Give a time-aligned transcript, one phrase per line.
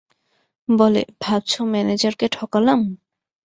[0.69, 2.79] বলে, ভাবছ ম্যানেজারকে ঠকালাম?